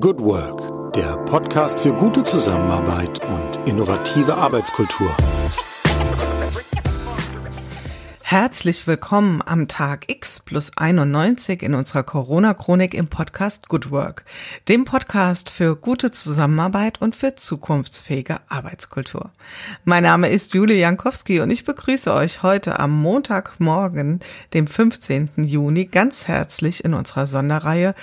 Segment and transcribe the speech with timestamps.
[0.00, 5.14] Good Work, der Podcast für gute Zusammenarbeit und innovative Arbeitskultur.
[8.22, 14.24] Herzlich willkommen am Tag X plus 91 in unserer Corona-Chronik im Podcast Good Work,
[14.66, 19.30] dem Podcast für gute Zusammenarbeit und für zukunftsfähige Arbeitskultur.
[19.84, 24.20] Mein Name ist Julie Jankowski und ich begrüße euch heute am Montagmorgen,
[24.54, 25.32] dem 15.
[25.36, 27.94] Juni, ganz herzlich in unserer Sonderreihe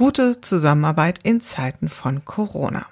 [0.00, 2.86] Gute Zusammenarbeit in Zeiten von Corona.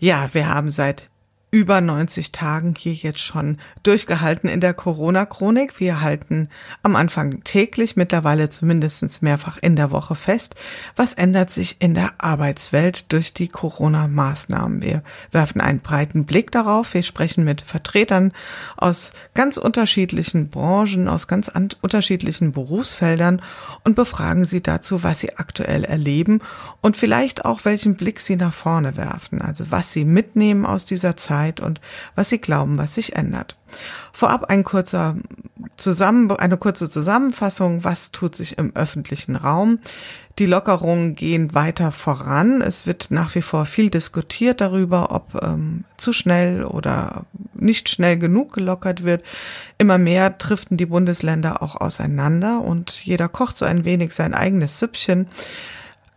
[0.00, 1.08] Ja, wir haben seit
[1.52, 5.78] über 90 Tagen hier jetzt schon durchgehalten in der Corona-Chronik.
[5.78, 6.48] Wir halten
[6.82, 10.54] am Anfang täglich, mittlerweile zumindest mehrfach in der Woche fest,
[10.96, 14.80] was ändert sich in der Arbeitswelt durch die Corona-Maßnahmen.
[14.80, 16.94] Wir werfen einen breiten Blick darauf.
[16.94, 18.32] Wir sprechen mit Vertretern
[18.78, 23.42] aus ganz unterschiedlichen Branchen, aus ganz unterschiedlichen Berufsfeldern
[23.84, 26.40] und befragen sie dazu, was sie aktuell erleben
[26.80, 29.42] und vielleicht auch welchen Blick sie nach vorne werfen.
[29.42, 31.80] Also was sie mitnehmen aus dieser Zeit Zeit und
[32.14, 33.56] was sie glauben, was sich ändert.
[34.12, 35.16] Vorab ein kurzer
[35.76, 39.78] Zusammen eine kurze Zusammenfassung, was tut sich im öffentlichen Raum.
[40.38, 42.62] Die Lockerungen gehen weiter voran.
[42.62, 48.18] Es wird nach wie vor viel diskutiert darüber, ob ähm, zu schnell oder nicht schnell
[48.18, 49.24] genug gelockert wird.
[49.78, 54.78] Immer mehr driften die Bundesländer auch auseinander und jeder kocht so ein wenig sein eigenes
[54.78, 55.26] Süppchen.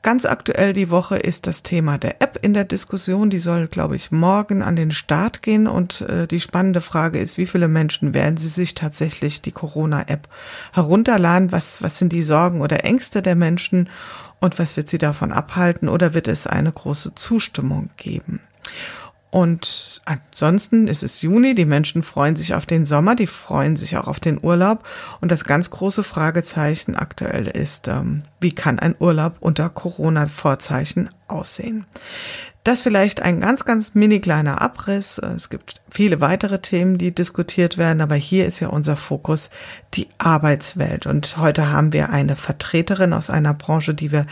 [0.06, 3.32] Ganz aktuell die Woche ist das Thema der App in der Diskussion.
[3.32, 5.66] Die soll, glaube ich, morgen an den Start gehen.
[5.66, 10.28] Und äh, die spannende Frage ist, wie viele Menschen werden sie sich tatsächlich die Corona-App
[10.74, 11.52] herunterladen?
[11.52, 13.90] Was, was sind die Sorgen oder Ängste der Menschen?
[14.40, 15.90] Und was wird sie davon abhalten?
[15.90, 18.42] Oder wird es eine große Zustimmung geben?
[19.32, 23.98] Und ansonsten ist es Juni, die Menschen freuen sich auf den Sommer, die freuen sich
[23.98, 24.88] auch auf den Urlaub.
[25.20, 31.86] Und das ganz große Fragezeichen aktuell ist, ähm, wie kann ein Urlaub unter Corona-Vorzeichen aussehen?
[32.66, 35.20] Das vielleicht ein ganz, ganz mini kleiner Abriss.
[35.20, 39.52] Es gibt viele weitere Themen, die diskutiert werden, aber hier ist ja unser Fokus
[39.94, 41.06] die Arbeitswelt.
[41.06, 44.26] Und heute haben wir eine Vertreterin aus einer Branche, die wir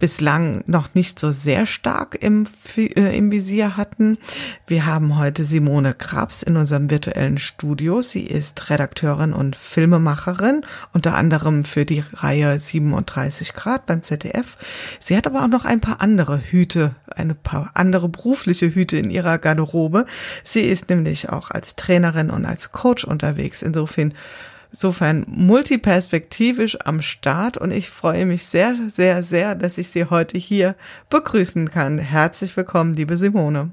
[0.00, 4.18] bislang noch nicht so sehr stark im, äh, im Visier hatten.
[4.66, 8.02] Wir haben heute Simone Krabs in unserem virtuellen Studio.
[8.02, 10.62] Sie ist Redakteurin und Filmemacherin,
[10.92, 14.56] unter anderem für die Reihe 37 Grad beim ZDF.
[14.98, 19.10] Sie hat aber auch noch ein paar andere Hüte, ein paar andere berufliche Hüte in
[19.10, 20.06] ihrer Garderobe.
[20.42, 23.62] Sie ist nämlich auch als Trainerin und als Coach unterwegs.
[23.62, 24.14] Insofern
[24.70, 30.38] insofern multiperspektivisch am Start und ich freue mich sehr, sehr, sehr, dass ich Sie heute
[30.38, 30.74] hier
[31.08, 31.98] begrüßen kann.
[31.98, 33.70] Herzlich willkommen, liebe Simone.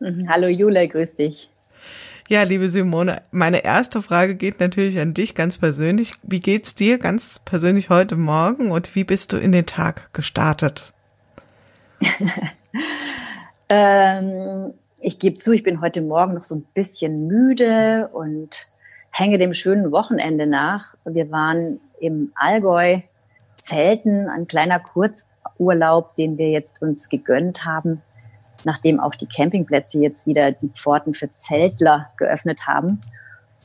[0.00, 0.28] Mhm.
[0.28, 1.48] Hallo Jule, grüß dich.
[2.28, 6.12] Ja, liebe Simone, meine erste Frage geht natürlich an dich ganz persönlich.
[6.22, 10.92] Wie geht's dir ganz persönlich heute Morgen und wie bist du in den Tag gestartet?
[13.68, 18.66] ähm, ich gebe zu, ich bin heute Morgen noch so ein bisschen müde und
[19.12, 20.94] hänge dem schönen Wochenende nach.
[21.04, 23.00] Wir waren im Allgäu
[23.56, 28.02] zelten, ein kleiner Kurzurlaub, den wir jetzt uns gegönnt haben,
[28.64, 33.00] nachdem auch die Campingplätze jetzt wieder die Pforten für Zeltler geöffnet haben.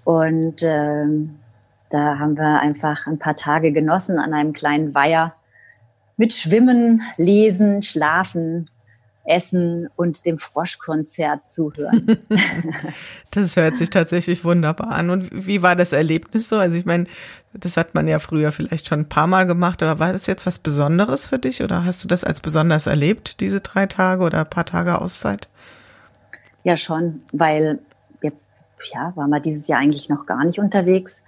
[0.03, 1.39] Und ähm,
[1.89, 5.33] da haben wir einfach ein paar Tage genossen an einem kleinen Weiher
[6.17, 8.69] mit Schwimmen, Lesen, Schlafen,
[9.27, 12.17] Essen und dem Froschkonzert zuhören.
[13.31, 15.09] das hört sich tatsächlich wunderbar an.
[15.09, 16.57] Und wie war das Erlebnis so?
[16.57, 17.05] Also ich meine,
[17.53, 20.45] das hat man ja früher vielleicht schon ein paar Mal gemacht, aber war das jetzt
[20.45, 24.39] was Besonderes für dich oder hast du das als besonders erlebt, diese drei Tage oder
[24.39, 25.49] ein paar Tage Auszeit?
[26.63, 27.79] Ja, schon, weil
[28.21, 28.49] jetzt,
[28.93, 31.23] ja, waren wir dieses Jahr eigentlich noch gar nicht unterwegs.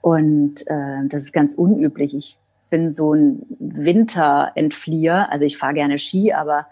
[0.00, 2.14] Und äh, das ist ganz unüblich.
[2.14, 2.36] Ich
[2.70, 5.30] bin so ein Winterentflieher.
[5.30, 6.66] Also ich fahre gerne Ski, aber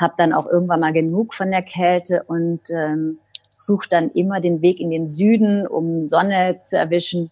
[0.00, 3.18] habe dann auch irgendwann mal genug von der Kälte und ähm,
[3.58, 7.30] suche dann immer den Weg in den Süden, um Sonne zu erwischen.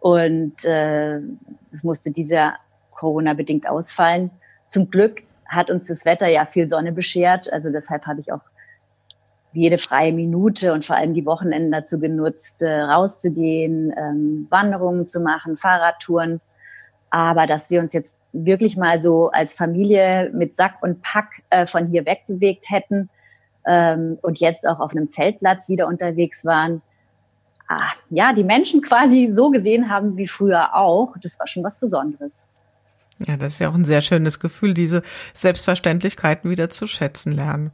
[0.00, 1.18] Und äh,
[1.72, 2.54] es musste dieser
[2.90, 4.30] Corona-bedingt ausfallen.
[4.66, 7.52] Zum Glück hat uns das Wetter ja viel Sonne beschert.
[7.52, 8.42] Also deshalb habe ich auch
[9.52, 15.20] jede freie Minute und vor allem die Wochenenden dazu genutzt, äh, rauszugehen, ähm, Wanderungen zu
[15.20, 16.40] machen, Fahrradtouren.
[17.10, 21.66] Aber dass wir uns jetzt wirklich mal so als Familie mit Sack und Pack äh,
[21.66, 23.08] von hier wegbewegt hätten
[23.66, 26.82] ähm, und jetzt auch auf einem Zeltplatz wieder unterwegs waren,
[27.68, 31.78] ah, ja, die Menschen quasi so gesehen haben wie früher auch, das war schon was
[31.78, 32.46] Besonderes.
[33.26, 35.02] Ja, das ist ja auch ein sehr schönes Gefühl, diese
[35.34, 37.70] Selbstverständlichkeiten wieder zu schätzen lernen.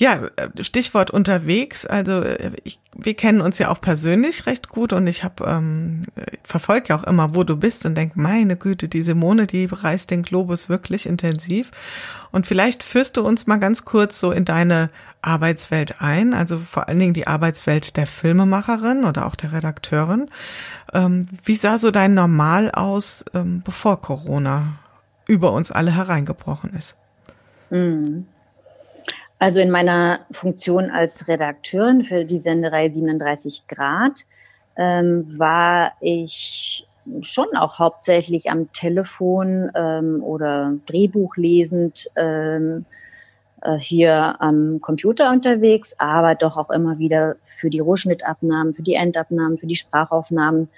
[0.00, 0.30] Ja,
[0.62, 1.84] Stichwort unterwegs.
[1.84, 2.24] Also
[2.64, 6.04] ich, wir kennen uns ja auch persönlich recht gut und ich habe ähm,
[6.42, 10.10] verfolge ja auch immer, wo du bist und denk, meine Güte, die Simone, die reist
[10.10, 11.70] den Globus wirklich intensiv.
[12.32, 14.88] Und vielleicht führst du uns mal ganz kurz so in deine
[15.20, 20.30] Arbeitswelt ein, also vor allen Dingen die Arbeitswelt der Filmemacherin oder auch der Redakteurin.
[20.94, 24.78] Ähm, wie sah so dein Normal aus, ähm, bevor Corona
[25.26, 26.96] über uns alle hereingebrochen ist?
[27.68, 28.28] Mhm.
[29.40, 34.26] Also in meiner Funktion als Redakteurin für die Senderei 37 Grad
[34.76, 36.86] ähm, war ich
[37.22, 42.84] schon auch hauptsächlich am Telefon ähm, oder Drehbuch lesend ähm,
[43.62, 48.94] äh, hier am Computer unterwegs, aber doch auch immer wieder für die Rohschnittabnahmen, für die
[48.94, 50.68] Endabnahmen, für die Sprachaufnahmen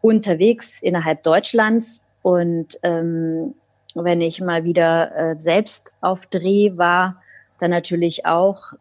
[0.00, 2.04] unterwegs innerhalb Deutschlands.
[2.22, 3.54] Und ähm,
[3.94, 7.22] wenn ich mal wieder äh, selbst auf Dreh war,
[7.62, 8.72] dann natürlich auch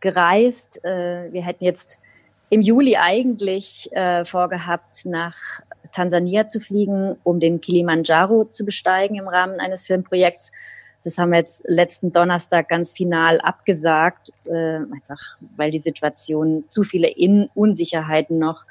[0.00, 0.84] gereist.
[0.84, 1.98] Äh, wir hätten jetzt
[2.50, 5.36] im Juli eigentlich äh, vorgehabt, nach
[5.90, 10.52] Tansania zu fliegen, um den Kilimanjaro zu besteigen im Rahmen eines Filmprojekts.
[11.04, 16.84] Das haben wir jetzt letzten Donnerstag ganz final abgesagt, äh, einfach weil die Situation zu
[16.84, 18.64] viele In Unsicherheiten noch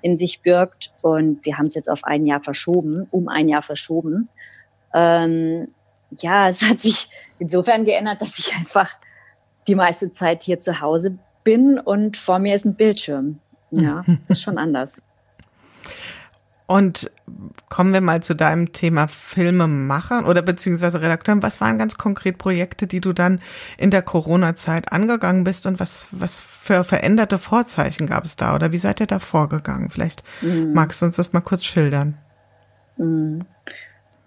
[0.00, 0.92] in sich birgt.
[1.02, 4.28] Und wir haben es jetzt auf ein Jahr verschoben, um ein Jahr verschoben.
[4.94, 5.68] Ähm,
[6.18, 8.96] ja, es hat sich insofern geändert, dass ich einfach
[9.68, 13.38] die meiste Zeit hier zu Hause bin und vor mir ist ein Bildschirm.
[13.70, 15.02] Ja, das ist schon anders.
[16.66, 17.10] Und
[17.68, 21.42] kommen wir mal zu deinem Thema Filmemacher oder beziehungsweise Redakteuren.
[21.42, 23.42] Was waren ganz konkret Projekte, die du dann
[23.76, 28.72] in der Corona-Zeit angegangen bist und was, was für veränderte Vorzeichen gab es da oder
[28.72, 29.90] wie seid ihr da vorgegangen?
[29.90, 30.72] Vielleicht mhm.
[30.72, 32.16] magst du uns das mal kurz schildern.
[32.96, 33.44] Mhm.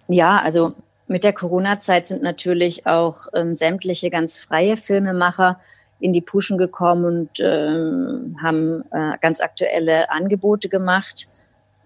[0.07, 0.75] Ja, also
[1.07, 5.59] mit der Corona-Zeit sind natürlich auch ähm, sämtliche ganz freie Filmemacher
[5.99, 11.27] in die Puschen gekommen und ähm, haben äh, ganz aktuelle Angebote gemacht.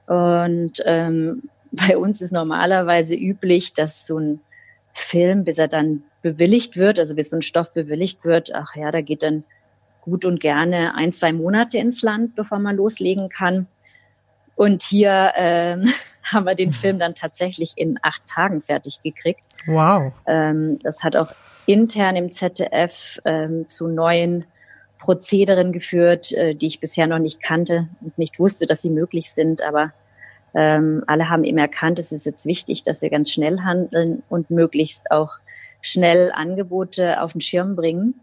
[0.08, 4.42] Und ähm, bei uns ist normalerweise üblich, dass so ein
[4.94, 8.92] Film, bis er dann bewilligt wird, also bis so ein Stoff bewilligt wird, ach ja,
[8.92, 9.44] da geht dann
[10.02, 13.68] gut und gerne ein, zwei Monate ins Land, bevor man loslegen kann.
[14.56, 15.88] Und hier ähm,
[16.34, 16.74] haben wir den mhm.
[16.74, 19.44] Film dann tatsächlich in acht Tagen fertig gekriegt.
[19.66, 20.14] Wow.
[20.28, 21.34] Ähm, das hat auch
[21.66, 24.46] intern im ZDF ähm, zu neuen
[24.98, 29.32] Prozederen geführt, äh, die ich bisher noch nicht kannte und nicht wusste, dass sie möglich
[29.32, 29.62] sind.
[29.62, 29.94] Aber
[30.54, 34.50] ähm, alle haben eben erkannt, es ist jetzt wichtig, dass wir ganz schnell handeln und
[34.50, 35.38] möglichst auch
[35.82, 38.20] schnell Angebote auf den Schirm bringen.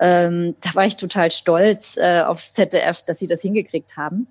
[0.00, 4.26] Ähm, da war ich total stolz äh, aufs ZDF, dass sie das hingekriegt haben.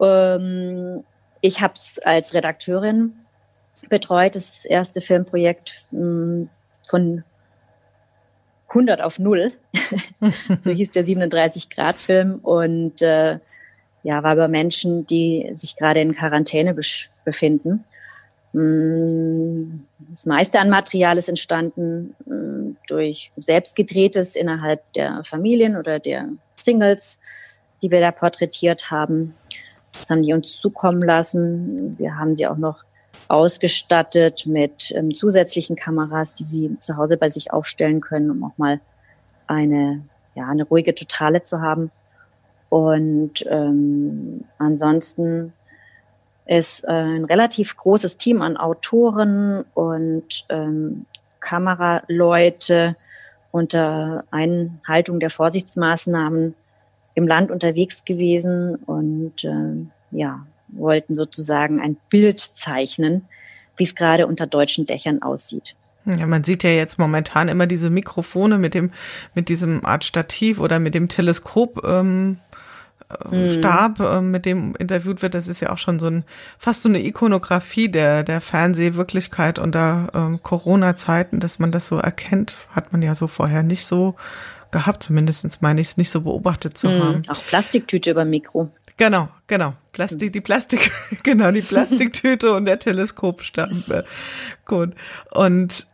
[0.00, 1.02] Ähm,
[1.40, 3.14] ich habe es als Redakteurin
[3.88, 6.48] betreut, das erste Filmprojekt hm,
[6.86, 7.24] von
[8.68, 9.52] 100 auf 0.
[10.62, 13.38] so hieß der 37-Grad-Film und äh,
[14.02, 16.74] ja, war über Menschen, die sich gerade in Quarantäne
[17.24, 17.84] befinden.
[18.52, 26.28] Hm, das meiste an Material ist entstanden hm, durch selbstgedrehtes innerhalb der Familien oder der
[26.56, 27.20] Singles,
[27.82, 29.34] die wir da porträtiert haben.
[29.92, 31.98] Das haben die uns zukommen lassen.
[31.98, 32.84] Wir haben sie auch noch
[33.28, 38.58] ausgestattet mit ähm, zusätzlichen Kameras, die sie zu Hause bei sich aufstellen können, um auch
[38.58, 38.80] mal
[39.46, 40.02] eine,
[40.34, 41.90] ja, eine ruhige Totale zu haben.
[42.68, 45.52] Und ähm, ansonsten
[46.46, 51.06] ist äh, ein relativ großes Team an Autoren und ähm,
[51.38, 52.96] Kameraleute
[53.52, 56.54] unter Einhaltung der Vorsichtsmaßnahmen
[57.14, 63.26] im Land unterwegs gewesen und äh, ja, wollten sozusagen ein Bild zeichnen,
[63.76, 65.76] wie es gerade unter deutschen Dächern aussieht.
[66.06, 68.90] Ja, man sieht ja jetzt momentan immer diese Mikrofone mit dem,
[69.34, 71.84] mit diesem Art Stativ oder mit dem Teleskop.
[71.84, 72.38] Ähm
[73.30, 76.24] äh, Stab, äh, mit dem interviewt wird, das ist ja auch schon so ein
[76.58, 82.58] fast so eine Ikonografie der der Fernsehwirklichkeit unter ähm, Corona-Zeiten, dass man das so erkennt,
[82.70, 84.14] hat man ja so vorher nicht so
[84.70, 87.22] gehabt, zumindest meine ich es nicht so beobachtet zu mm, haben.
[87.28, 88.70] Auch Plastiktüte über Mikro.
[88.96, 89.74] Genau, genau.
[89.92, 93.70] Plastik, die Plastik, genau, die Plastiktüte und der Teleskopstab.
[94.66, 94.94] Gut.
[95.32, 95.86] Und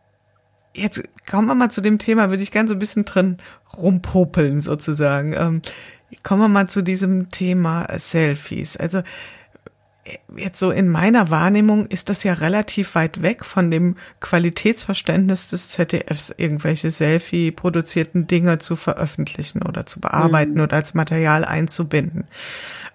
[0.75, 3.39] jetzt kommen wir mal zu dem Thema, würde ich ganz so ein bisschen drin
[3.77, 5.35] rumpopeln sozusagen.
[5.35, 5.63] Ähm,
[6.23, 8.77] kommen wir mal zu diesem Thema Selfies.
[8.77, 9.03] Also
[10.37, 15.69] jetzt so in meiner Wahrnehmung ist das ja relativ weit weg von dem Qualitätsverständnis des
[15.69, 20.61] ZDFs, irgendwelche Selfie-produzierten Dinge zu veröffentlichen oder zu bearbeiten mhm.
[20.63, 22.25] oder als Material einzubinden.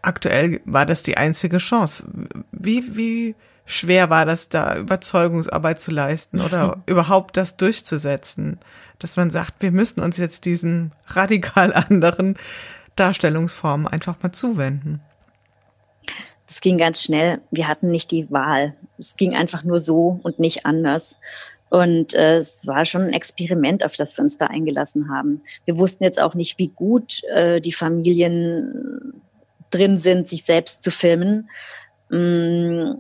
[0.02, 2.06] Aktuell war das die einzige Chance.
[2.52, 8.60] Wie, wie, schwer war das da Überzeugungsarbeit zu leisten oder überhaupt das durchzusetzen,
[9.00, 12.38] dass man sagt, wir müssen uns jetzt diesen radikal anderen
[12.96, 15.02] Darstellungsformen einfach mal zuwenden.
[16.52, 17.40] Das ging ganz schnell.
[17.50, 18.76] Wir hatten nicht die Wahl.
[18.98, 21.18] Es ging einfach nur so und nicht anders.
[21.70, 25.42] Und äh, es war schon ein Experiment, auf das wir uns da eingelassen haben.
[25.64, 29.22] Wir wussten jetzt auch nicht, wie gut äh, die Familien
[29.70, 31.50] drin sind, sich selbst zu filmen.
[32.10, 32.96] Mm,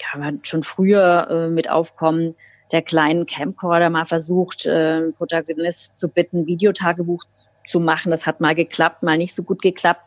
[0.00, 2.34] ja, man schon früher äh, mit Aufkommen
[2.72, 7.22] der kleinen Camcorder mal versucht, äh, Protagonist zu bitten, Videotagebuch
[7.64, 8.10] zu machen.
[8.10, 10.02] Das hat mal geklappt, mal nicht so gut geklappt.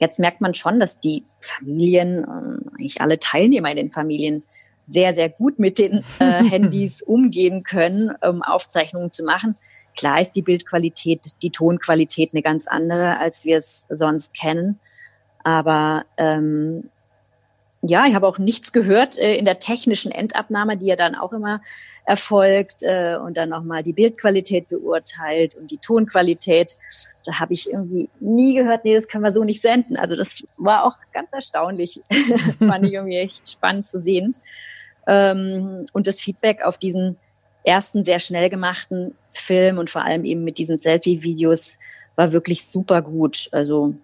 [0.00, 4.42] Jetzt merkt man schon, dass die Familien, äh, eigentlich alle Teilnehmer in den Familien,
[4.86, 9.56] sehr, sehr gut mit den äh, Handys umgehen können, um Aufzeichnungen zu machen.
[9.96, 14.80] Klar ist die Bildqualität, die Tonqualität eine ganz andere, als wir es sonst kennen.
[15.44, 16.90] Aber ähm,
[17.86, 21.32] ja, ich habe auch nichts gehört äh, in der technischen Endabnahme, die ja dann auch
[21.32, 21.60] immer
[22.04, 26.76] erfolgt äh, und dann nochmal die Bildqualität beurteilt und die Tonqualität.
[27.24, 29.96] Da habe ich irgendwie nie gehört, nee, das können wir so nicht senden.
[29.96, 32.00] Also das war auch ganz erstaunlich.
[32.58, 34.34] Fand ich irgendwie echt spannend zu sehen.
[35.06, 37.16] Ähm, und das Feedback auf diesen
[37.64, 41.78] ersten sehr schnell gemachten Film und vor allem eben mit diesen Selfie-Videos
[42.16, 43.48] war wirklich super gut.
[43.52, 43.94] Also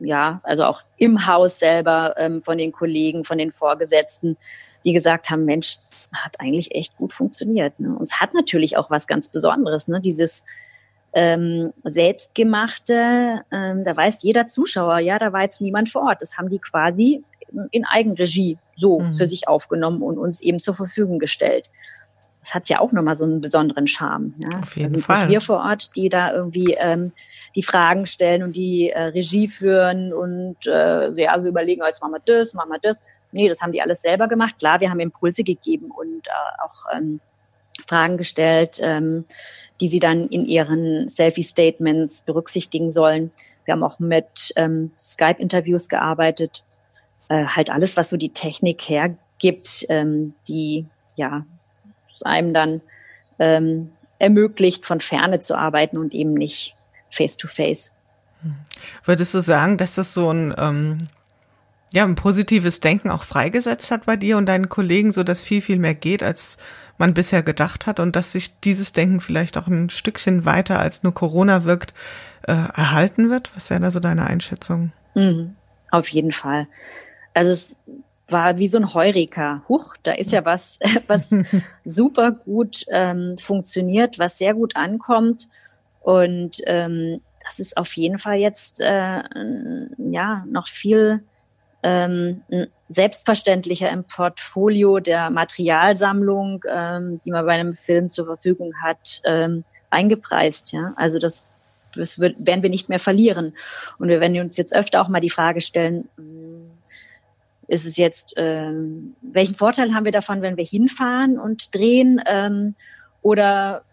[0.00, 4.36] ja, also auch im Haus selber ähm, von den Kollegen, von den Vorgesetzten,
[4.84, 5.76] die gesagt haben, Mensch,
[6.12, 7.78] hat eigentlich echt gut funktioniert.
[7.80, 7.94] Ne?
[7.96, 10.00] Und es hat natürlich auch was ganz Besonderes, ne?
[10.00, 10.44] dieses
[11.12, 16.22] ähm, selbstgemachte, ähm, da weiß jeder Zuschauer, ja, da war jetzt niemand vor Ort.
[16.22, 17.24] Das haben die quasi
[17.70, 19.12] in Eigenregie so mhm.
[19.12, 21.70] für sich aufgenommen und uns eben zur Verfügung gestellt
[22.44, 24.34] das hat ja auch nochmal so einen besonderen Charme.
[24.38, 24.60] Ja?
[24.60, 25.28] Auf jeden also Fall.
[25.28, 27.12] Wir vor Ort, die da irgendwie ähm,
[27.54, 31.86] die Fragen stellen und die äh, Regie führen und äh, so, ja, so überlegen, oh,
[31.86, 33.02] jetzt machen wir das, machen wir das.
[33.32, 34.58] Nee, das haben die alles selber gemacht.
[34.58, 37.20] Klar, wir haben Impulse gegeben und äh, auch ähm,
[37.88, 39.24] Fragen gestellt, ähm,
[39.80, 43.32] die sie dann in ihren Selfie-Statements berücksichtigen sollen.
[43.64, 46.62] Wir haben auch mit ähm, Skype-Interviews gearbeitet.
[47.30, 50.86] Äh, halt alles, was so die Technik hergibt, ähm, die
[51.16, 51.46] ja
[52.14, 52.80] es einem dann
[53.38, 56.76] ähm, ermöglicht, von Ferne zu arbeiten und eben nicht
[57.08, 57.92] face-to-face.
[59.04, 61.08] Würdest du sagen, dass das so ein, ähm,
[61.90, 65.62] ja, ein positives Denken auch freigesetzt hat bei dir und deinen Kollegen, so dass viel,
[65.62, 66.58] viel mehr geht, als
[66.98, 71.02] man bisher gedacht hat und dass sich dieses Denken vielleicht auch ein Stückchen weiter als
[71.02, 71.94] nur Corona wirkt,
[72.42, 73.50] äh, erhalten wird?
[73.54, 74.92] Was wäre da so deine Einschätzung?
[75.14, 75.56] Mhm,
[75.90, 76.66] auf jeden Fall.
[77.32, 77.76] Also es
[78.28, 79.62] war wie so ein Heureka.
[79.68, 81.30] Huch, da ist ja was, was
[81.84, 85.48] super gut ähm, funktioniert, was sehr gut ankommt.
[86.00, 89.22] Und ähm, das ist auf jeden Fall jetzt äh,
[89.98, 91.22] ja noch viel
[91.82, 92.42] ähm,
[92.88, 99.64] selbstverständlicher im Portfolio der Materialsammlung, ähm, die man bei einem Film zur Verfügung hat, ähm,
[99.90, 100.72] eingepreist.
[100.72, 101.52] Ja, also das,
[101.94, 103.54] das wird, werden wir nicht mehr verlieren.
[103.98, 106.08] Und wir werden uns jetzt öfter auch mal die Frage stellen,
[107.66, 112.20] ist es jetzt, ähm, welchen Vorteil haben wir davon, wenn wir hinfahren und drehen?
[112.26, 112.74] Ähm,
[113.22, 113.84] oder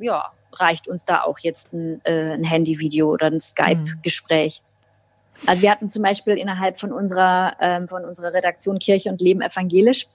[0.00, 4.62] ja, reicht uns da auch jetzt ein, äh, ein Handyvideo oder ein Skype-Gespräch?
[4.62, 5.48] Mhm.
[5.48, 9.42] Also wir hatten zum Beispiel innerhalb von unserer, ähm, von unserer Redaktion Kirche und Leben
[9.42, 10.06] evangelisch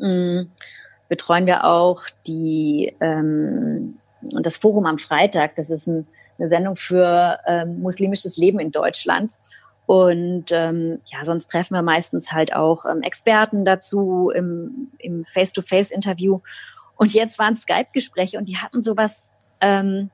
[0.00, 0.50] ähm,
[1.08, 5.56] betreuen wir auch die ähm, das Forum am Freitag.
[5.56, 6.06] Das ist ein,
[6.38, 9.32] eine Sendung für ähm, muslimisches Leben in Deutschland.
[9.86, 16.40] Und ähm, ja, sonst treffen wir meistens halt auch ähm, Experten dazu im, im Face-to-Face-Interview.
[16.96, 20.10] Und jetzt waren Skype-Gespräche und die hatten sowas ähm,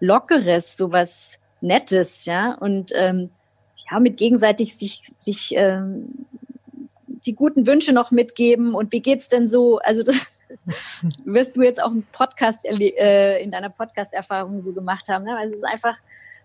[0.00, 2.54] Lockeres, sowas Nettes, ja.
[2.54, 3.30] Und ähm,
[3.90, 6.26] ja, mit gegenseitig sich, sich ähm,
[7.24, 9.78] die guten Wünsche noch mitgeben und wie geht's denn so?
[9.78, 10.30] Also das
[11.24, 15.24] wirst du jetzt auch im Podcast äh, in deiner Podcast-Erfahrung so gemacht haben.
[15.24, 15.36] Ne?
[15.36, 15.98] Also es ist einfach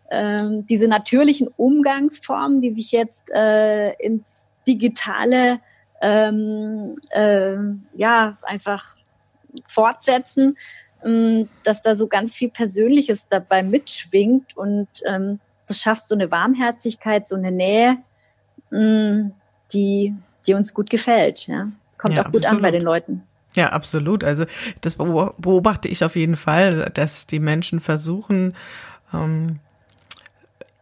[0.10, 5.60] ähm, diese natürlichen Umgangsformen, die sich jetzt äh, ins Digitale
[6.02, 7.56] ähm, äh,
[7.96, 8.96] ja einfach
[9.68, 10.58] fortsetzen,
[11.04, 16.32] ähm, dass da so ganz viel Persönliches dabei mitschwingt und ähm, das schafft so eine
[16.32, 17.98] Warmherzigkeit, so eine Nähe,
[18.72, 19.34] ähm,
[19.74, 21.48] die, die uns gut gefällt.
[21.48, 21.70] Ja?
[21.98, 22.58] Kommt ja, auch gut absolut.
[22.58, 23.24] an bei den Leuten.
[23.56, 24.24] Ja, absolut.
[24.24, 24.46] Also
[24.82, 28.56] das beobachte ich auf jeden Fall, dass die Menschen versuchen,
[29.14, 29.60] ähm,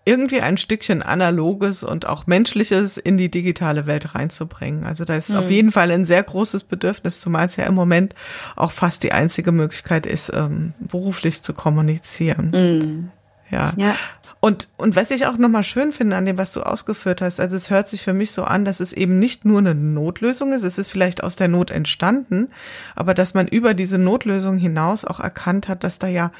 [0.05, 4.85] irgendwie ein Stückchen Analoges und auch Menschliches in die digitale Welt reinzubringen.
[4.85, 5.39] Also da ist mhm.
[5.39, 8.13] auf jeden Fall ein sehr großes Bedürfnis, zumal es ja im Moment
[8.55, 12.51] auch fast die einzige Möglichkeit ist, ähm, beruflich zu kommunizieren.
[12.51, 13.11] Mhm.
[13.49, 13.71] Ja.
[13.77, 13.95] ja.
[14.39, 17.55] Und, und was ich auch nochmal schön finde an dem, was du ausgeführt hast, also
[17.55, 20.63] es hört sich für mich so an, dass es eben nicht nur eine Notlösung ist,
[20.63, 22.49] es ist vielleicht aus der Not entstanden,
[22.95, 26.31] aber dass man über diese Notlösung hinaus auch erkannt hat, dass da ja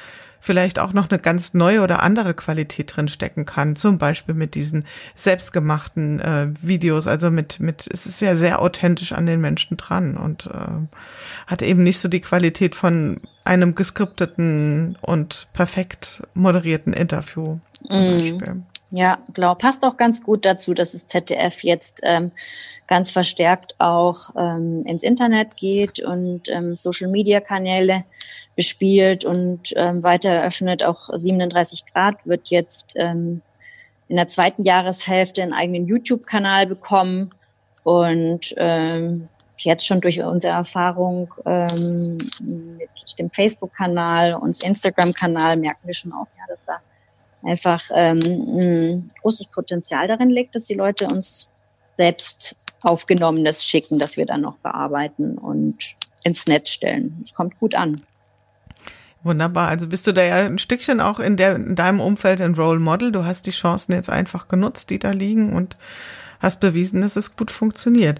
[0.45, 3.75] vielleicht auch noch eine ganz neue oder andere Qualität drin stecken kann.
[3.75, 4.85] Zum Beispiel mit diesen
[5.15, 7.07] selbstgemachten äh, Videos.
[7.07, 11.63] Also mit, mit, es ist ja sehr authentisch an den Menschen dran und äh, hat
[11.63, 17.57] eben nicht so die Qualität von einem geskripteten und perfekt moderierten Interview
[17.89, 18.17] zum mm.
[18.17, 18.63] Beispiel.
[18.95, 22.31] Ja, glaub, passt auch ganz gut dazu, dass das ZDF jetzt ähm,
[22.87, 28.05] ganz verstärkt auch ähm, ins Internet geht und ähm, Social-Media-Kanäle
[28.55, 30.85] bespielt und ähm, weiter eröffnet.
[30.85, 33.41] Auch 37 Grad wird jetzt ähm,
[34.07, 37.31] in der zweiten Jahreshälfte einen eigenen YouTube-Kanal bekommen
[37.83, 45.93] und ähm, jetzt schon durch unsere Erfahrung ähm, mit dem Facebook-Kanal und Instagram-Kanal merken wir
[45.93, 46.79] schon auch, ja, dass da
[47.45, 51.49] einfach ähm, ein großes Potenzial darin liegt, dass die Leute uns
[51.97, 57.19] selbst aufgenommenes schicken, das wir dann noch bearbeiten und ins Netz stellen.
[57.23, 58.01] Es kommt gut an.
[59.23, 59.69] Wunderbar.
[59.69, 62.79] Also bist du da ja ein Stückchen auch in, der, in deinem Umfeld ein Role
[62.79, 63.11] Model.
[63.11, 65.77] Du hast die Chancen jetzt einfach genutzt, die da liegen und
[66.39, 68.19] hast bewiesen, dass es gut funktioniert.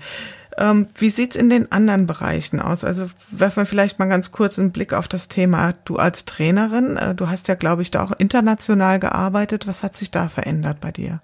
[0.57, 2.83] Ähm, wie sieht's in den anderen Bereichen aus?
[2.83, 5.73] Also werfen wir vielleicht mal ganz kurz einen Blick auf das Thema.
[5.83, 9.67] Du als Trainerin, äh, du hast ja, glaube ich, da auch international gearbeitet.
[9.67, 11.21] Was hat sich da verändert bei dir?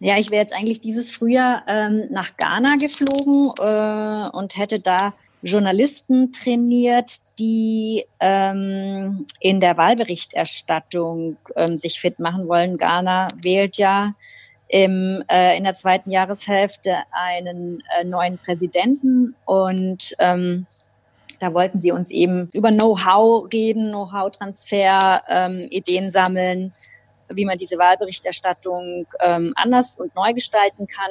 [0.00, 5.14] Ja, ich wäre jetzt eigentlich dieses Frühjahr ähm, nach Ghana geflogen äh, und hätte da
[5.42, 12.76] Journalisten trainiert, die ähm, in der Wahlberichterstattung ähm, sich fit machen wollen.
[12.76, 14.14] Ghana wählt ja
[14.76, 20.66] im, äh, in der zweiten Jahreshälfte einen äh, neuen Präsidenten und ähm,
[21.38, 26.74] da wollten sie uns eben über Know-how reden, Know-how-Transfer, ähm, Ideen sammeln,
[27.30, 31.10] wie man diese Wahlberichterstattung ähm, anders und neu gestalten kann.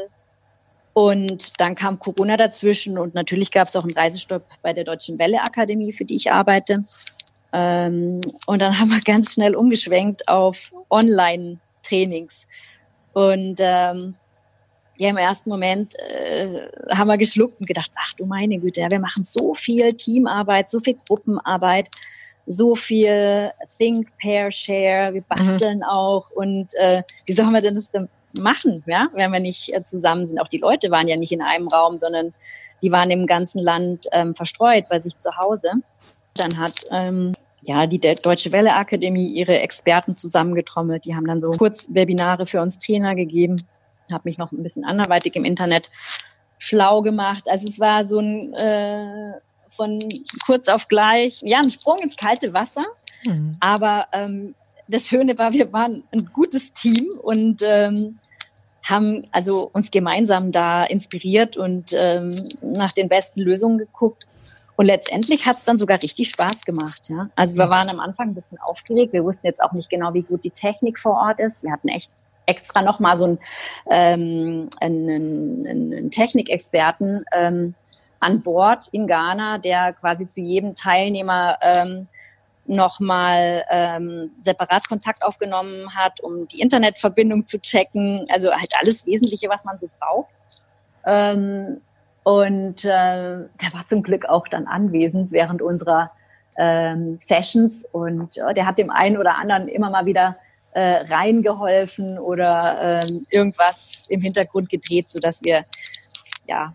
[0.93, 5.17] Und dann kam Corona dazwischen und natürlich gab es auch einen Reisestopp bei der Deutschen
[5.17, 6.83] Welle Akademie, für die ich arbeite.
[7.51, 12.47] Ähm, und dann haben wir ganz schnell umgeschwenkt auf Online-Trainings.
[13.15, 14.15] Und ähm,
[14.97, 18.91] ja, im ersten Moment äh, haben wir geschluckt und gedacht, ach du meine Güte, ja,
[18.91, 21.87] wir machen so viel Teamarbeit, so viel Gruppenarbeit,
[22.45, 25.25] so viel Think, Pair, Share, wir mhm.
[25.29, 25.83] basteln mhm.
[25.83, 28.09] auch und äh, wie soll man denn das denn
[28.41, 30.39] machen, ja, wenn wir nicht äh, zusammen sind?
[30.39, 32.33] Auch die Leute waren ja nicht in einem Raum, sondern
[32.81, 35.71] die waren im ganzen Land ähm, verstreut bei sich zu Hause.
[36.33, 37.31] Dann hat ähm,
[37.65, 41.05] ja, die Deutsche Welle Akademie ihre Experten zusammengetrommelt.
[41.05, 43.55] Die haben dann so kurz Webinare für uns Trainer gegeben.
[44.11, 45.89] Habe mich noch ein bisschen anderweitig im Internet
[46.59, 47.49] schlau gemacht.
[47.49, 49.33] Also es war so ein äh,
[49.69, 49.99] von
[50.45, 52.85] kurz auf gleich, ja, ein Sprung ins kalte Wasser.
[53.25, 53.57] Mhm.
[53.59, 54.55] Aber ähm,
[54.87, 58.19] das Schöne war, wir waren ein gutes Team und ähm,
[58.83, 64.27] haben also uns gemeinsam da inspiriert und ähm, nach den besten Lösungen geguckt.
[64.77, 67.09] Und letztendlich hat es dann sogar richtig Spaß gemacht.
[67.09, 67.29] Ja?
[67.35, 69.13] Also wir waren am Anfang ein bisschen aufgeregt.
[69.13, 71.63] Wir wussten jetzt auch nicht genau, wie gut die Technik vor Ort ist.
[71.63, 72.11] Wir hatten echt
[72.45, 73.39] extra noch mal so einen,
[73.89, 77.73] ähm, einen, einen Technikexperten ähm,
[78.19, 82.07] an Bord in Ghana, der quasi zu jedem Teilnehmer ähm,
[82.67, 88.25] nochmal ähm, separat Kontakt aufgenommen hat, um die Internetverbindung zu checken.
[88.29, 90.29] Also halt alles Wesentliche, was man so braucht.
[91.05, 91.81] Ähm,
[92.25, 96.09] und äh, der war zum Glück auch dann anwesend während unserer
[96.57, 100.35] ähm, Sessions und äh, der hat dem einen oder anderen immer mal wieder
[100.71, 105.65] äh, reingeholfen oder äh, irgendwas im Hintergrund gedreht, so dass wir
[106.47, 106.73] ja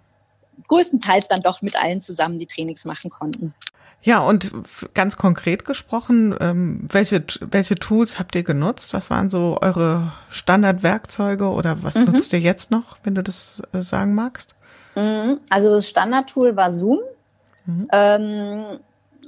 [0.69, 3.53] größtenteils dann doch mit allen zusammen die Trainings machen konnten.
[4.03, 4.53] Ja, und
[4.95, 8.95] ganz konkret gesprochen, ähm, welche, welche Tools habt ihr genutzt?
[8.95, 12.05] Was waren so eure Standardwerkzeuge oder was mhm.
[12.05, 14.55] nutzt ihr jetzt noch, wenn du das äh, sagen magst?
[14.95, 15.41] Mhm.
[15.49, 17.01] Also das Standardtool war Zoom.
[17.67, 17.89] Mhm.
[17.93, 18.81] Ähm,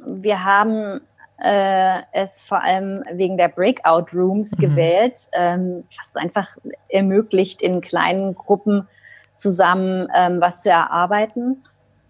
[0.04, 1.00] wir haben
[1.38, 4.60] äh, es vor allem wegen der Breakout Rooms mhm.
[4.60, 6.56] gewählt, ähm, was einfach
[6.88, 8.88] ermöglicht, in kleinen Gruppen
[9.36, 11.64] zusammen ähm, was zu erarbeiten.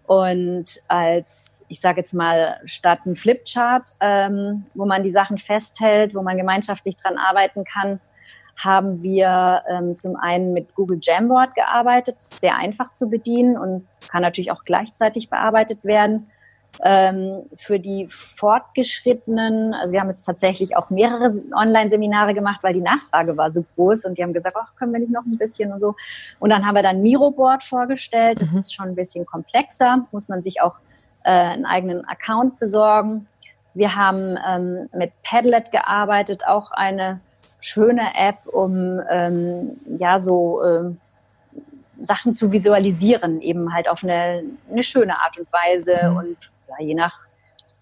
[0.05, 6.13] Und als, ich sage jetzt mal, statt ein Flipchart, ähm, wo man die Sachen festhält,
[6.13, 7.99] wo man gemeinschaftlich dran arbeiten kann,
[8.63, 14.21] haben wir ähm, zum einen mit Google Jamboard gearbeitet, sehr einfach zu bedienen und kann
[14.21, 16.29] natürlich auch gleichzeitig bearbeitet werden.
[16.83, 22.81] Ähm, für die Fortgeschrittenen, also wir haben jetzt tatsächlich auch mehrere Online-Seminare gemacht, weil die
[22.81, 25.71] Nachfrage war so groß und die haben gesagt, ach, können wir nicht noch ein bisschen
[25.71, 25.95] und so.
[26.39, 28.41] Und dann haben wir dann Miroboard vorgestellt.
[28.41, 28.57] Das mhm.
[28.57, 30.79] ist schon ein bisschen komplexer, muss man sich auch
[31.23, 33.27] äh, einen eigenen Account besorgen.
[33.75, 37.19] Wir haben ähm, mit Padlet gearbeitet, auch eine
[37.63, 40.97] schöne App, um ähm, ja so ähm,
[42.01, 46.17] Sachen zu visualisieren, eben halt auf eine, eine schöne Art und Weise mhm.
[46.17, 47.19] und ja, je nach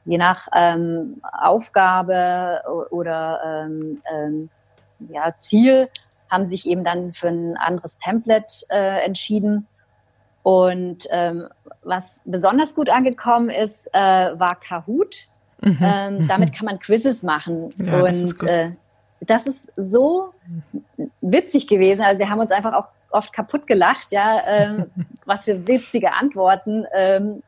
[0.05, 4.49] je nach ähm, Aufgabe oder ähm, ähm,
[5.09, 5.89] ja, Ziel
[6.29, 9.67] haben sich eben dann für ein anderes Template äh, entschieden.
[10.43, 11.49] Und ähm,
[11.83, 15.27] was besonders gut angekommen ist, äh, war Kahoot.
[15.61, 16.25] Mhm.
[16.27, 17.69] Damit kann man Quizzes machen.
[17.77, 18.35] Ja, und
[19.21, 20.33] das ist, so
[21.21, 22.01] witzig gewesen.
[22.01, 24.85] Also wir haben uns einfach auch oft kaputt gelacht, ja, ähm,
[25.25, 27.43] was für witzige Antworten ähm,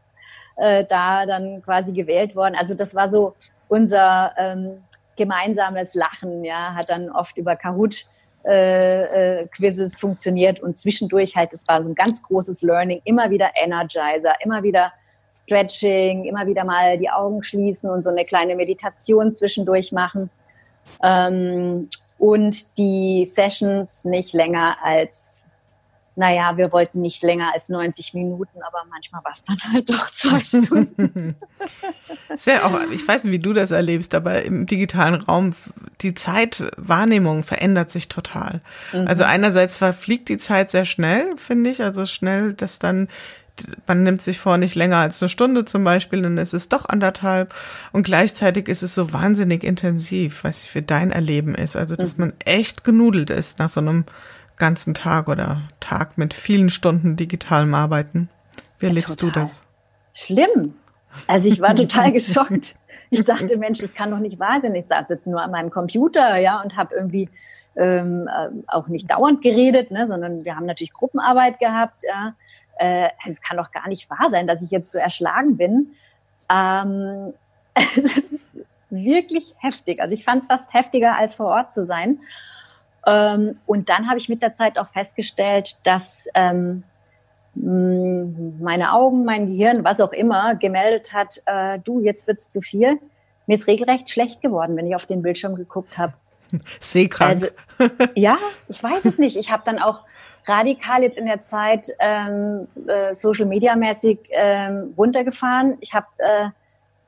[0.55, 2.55] äh, da dann quasi gewählt worden.
[2.55, 3.35] Also das war so
[3.67, 4.83] unser ähm,
[5.15, 8.05] gemeinsames Lachen, ja, hat dann oft über Kahoot
[8.45, 13.29] äh, äh, Quizzes funktioniert und zwischendurch halt, das war so ein ganz großes Learning, immer
[13.29, 14.91] wieder Energizer, immer wieder
[15.31, 20.29] Stretching, immer wieder mal die Augen schließen und so eine kleine Meditation zwischendurch machen.
[21.01, 25.47] Ähm, und die Sessions nicht länger als
[26.15, 30.09] naja, wir wollten nicht länger als 90 Minuten, aber manchmal war es dann halt doch
[30.11, 31.35] zwei Stunden.
[32.35, 35.55] Sehr auch, ich weiß nicht, wie du das erlebst, aber im digitalen Raum,
[36.01, 38.61] die Zeitwahrnehmung verändert sich total.
[38.91, 39.07] Mhm.
[39.07, 43.07] Also einerseits verfliegt die Zeit sehr schnell, finde ich, also schnell, dass dann
[43.87, 46.87] man nimmt sich vor, nicht länger als eine Stunde zum Beispiel, dann ist es doch
[46.87, 47.53] anderthalb.
[47.91, 51.75] Und gleichzeitig ist es so wahnsinnig intensiv, was für dein Erleben ist.
[51.75, 52.25] Also, dass mhm.
[52.25, 54.05] man echt genudelt ist nach so einem
[54.57, 58.29] ganzen Tag oder Tag mit vielen Stunden digitalem Arbeiten.
[58.79, 59.61] Wie erlebst ja, du das?
[60.13, 60.73] Schlimm.
[61.27, 62.75] Also ich war total geschockt.
[63.09, 64.73] Ich dachte, Mensch, das kann doch nicht wahr sein.
[64.75, 67.29] Ich saß jetzt nur an meinem Computer, ja, und habe irgendwie
[67.75, 72.03] ähm, äh, auch nicht dauernd geredet, ne, sondern wir haben natürlich Gruppenarbeit gehabt.
[72.07, 72.35] Ja.
[72.77, 75.93] Äh, also es kann doch gar nicht wahr sein, dass ich jetzt so erschlagen bin.
[76.51, 77.33] Ähm,
[77.75, 78.51] das ist
[78.89, 80.01] wirklich heftig.
[80.01, 82.19] Also ich fand es fast heftiger, als vor Ort zu sein.
[83.05, 86.83] Ähm, und dann habe ich mit der Zeit auch festgestellt, dass ähm,
[87.55, 92.99] meine Augen, mein Gehirn, was auch immer, gemeldet hat, äh, du, jetzt wird's zu viel.
[93.45, 96.13] Mir ist regelrecht schlecht geworden, wenn ich auf den Bildschirm geguckt habe.
[96.79, 97.29] Seekrank.
[97.29, 97.47] Also,
[98.15, 99.35] ja, ich weiß es nicht.
[99.35, 100.03] Ich habe dann auch
[100.45, 105.77] radikal jetzt in der Zeit ähm, äh, Social Media mäßig ähm, runtergefahren.
[105.79, 106.49] Ich habe äh,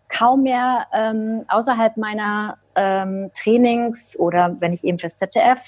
[0.09, 5.59] kaum mehr ähm, außerhalb meiner ähm, Trainings oder wenn ich eben fürs ZDF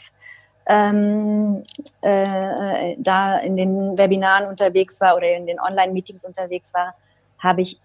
[0.68, 1.64] ähm,
[2.02, 6.94] äh, da in den Webinaren unterwegs war oder in den Online-Meetings unterwegs war,
[7.40, 7.80] habe ich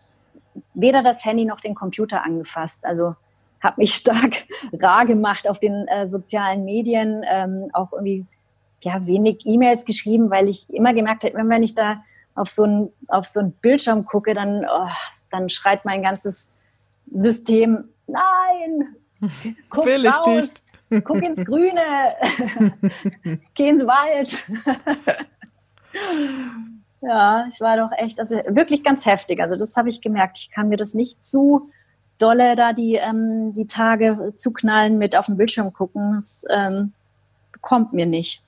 [0.74, 2.84] weder das Handy noch den Computer angefasst.
[2.84, 3.14] Also
[3.62, 4.44] habe mich stark
[4.80, 8.26] rar gemacht auf den äh, sozialen Medien, ähm, auch irgendwie
[8.84, 12.02] ja wenig E-Mails geschrieben, weil ich immer gemerkt habe, wenn ich da
[12.34, 14.88] auf so ein auf so ein Bildschirm gucke, dann oh,
[15.30, 16.52] dann schreit mein ganzes
[17.12, 18.96] System nein,
[19.70, 20.62] guck Will raus, nicht.
[21.04, 21.80] Guck ins Grüne,
[23.54, 24.46] geh ins Wald.
[27.00, 29.40] ja, ich war doch echt, also wirklich ganz heftig.
[29.40, 30.36] Also das habe ich gemerkt.
[30.36, 31.70] Ich kann mir das nicht zu
[32.18, 36.16] dolle da die, ähm, die Tage zuknallen mit auf dem Bildschirm gucken.
[36.16, 36.92] Das ähm,
[37.60, 38.42] kommt mir nicht.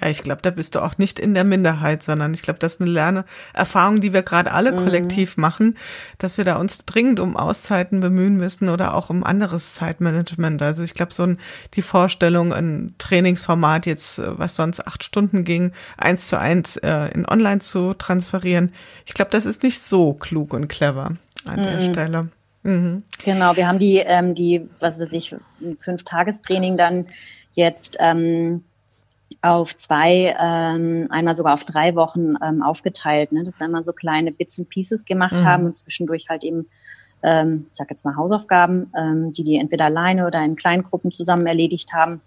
[0.00, 2.74] Ja, ich glaube, da bist du auch nicht in der Minderheit, sondern ich glaube, das
[2.74, 4.76] ist eine Lernerfahrung, die wir gerade alle mhm.
[4.78, 5.76] kollektiv machen,
[6.18, 10.62] dass wir da uns dringend um Auszeiten bemühen müssen oder auch um anderes Zeitmanagement.
[10.62, 11.38] Also ich glaube, so ein,
[11.74, 17.08] die Vorstellung, ein Trainingsformat jetzt, äh, was sonst acht Stunden ging, eins zu eins äh,
[17.14, 18.72] in Online zu transferieren,
[19.06, 21.62] ich glaube, das ist nicht so klug und clever an mhm.
[21.62, 22.28] der Stelle.
[22.64, 23.02] Mhm.
[23.24, 25.36] Genau, wir haben die, ähm, die, was weiß ich,
[25.78, 27.06] fünf Tagestraining dann
[27.52, 28.64] jetzt ähm,
[29.44, 33.44] auf zwei, ähm, einmal sogar auf drei Wochen ähm, aufgeteilt, ne?
[33.44, 35.44] dass wir immer so kleine Bits and Pieces gemacht mhm.
[35.44, 36.66] haben und zwischendurch halt eben,
[37.22, 41.46] ähm, ich sag jetzt mal Hausaufgaben, ähm, die die entweder alleine oder in Kleingruppen zusammen
[41.46, 42.22] erledigt haben.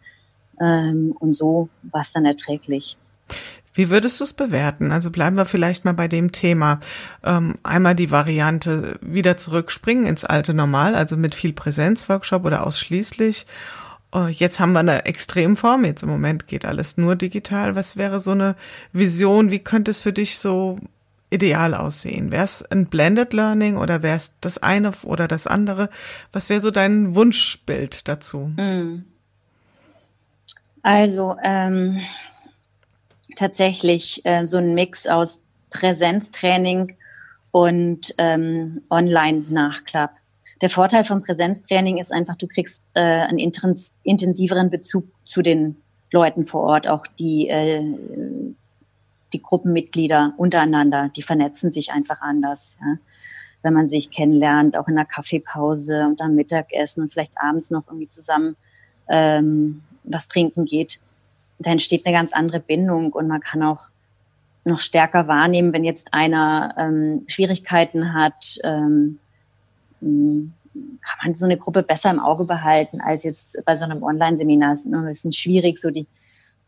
[0.62, 2.98] Ähm, und so war es dann erträglich.
[3.74, 4.92] Wie würdest du es bewerten?
[4.92, 6.80] Also bleiben wir vielleicht mal bei dem Thema.
[7.24, 13.46] Ähm, einmal die Variante wieder zurückspringen ins alte Normal, also mit viel Präsenzworkshop oder ausschließlich
[14.30, 17.76] jetzt haben wir eine Extremform, jetzt im Moment geht alles nur digital.
[17.76, 18.56] Was wäre so eine
[18.94, 19.52] Vision?
[19.52, 20.78] Wie könnte es für dich so
[21.30, 22.32] ideal aussehen?
[22.32, 25.90] Wäre es ein Blended Learning oder wäre es das eine oder das andere?
[26.32, 28.52] Was wäre so dein Wunschbild dazu?
[28.56, 29.06] Mm.
[30.84, 32.00] Also ähm,
[33.36, 36.96] tatsächlich äh, so ein Mix aus Präsenztraining
[37.52, 40.12] und ähm, Online-Nachklapp.
[40.62, 45.78] Der Vorteil vom Präsenztraining ist einfach, du kriegst äh, einen intensiveren Bezug zu den
[46.12, 47.84] Leuten vor Ort, auch die, äh,
[49.34, 52.78] die Gruppenmitglieder untereinander, die vernetzen sich einfach anders.
[52.82, 52.98] Ja?
[53.62, 57.84] Wenn man sich kennenlernt, auch in der Kaffeepause und am Mittagessen und vielleicht abends noch
[57.88, 58.56] irgendwie zusammen
[59.10, 61.02] ähm, was trinken geht,
[61.60, 63.82] da entsteht eine ganz andere Bindung und man kann auch
[64.64, 69.20] noch stärker wahrnehmen, wenn jetzt einer ähm, Schwierigkeiten hat, ähm,
[70.02, 74.74] kann man so eine Gruppe besser im Auge behalten als jetzt bei so einem Online-Seminar.
[74.74, 76.08] Es ist ein bisschen schwierig, so die,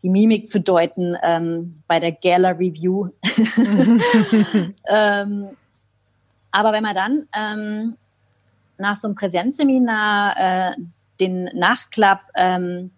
[0.02, 3.10] die Mimik zu deuten ähm, bei der Gala Review.
[4.88, 5.50] ähm,
[6.52, 7.96] aber wenn man dann ähm,
[8.78, 10.76] nach so einem Präsenzseminar äh,
[11.20, 12.92] den Nachklapp ähm,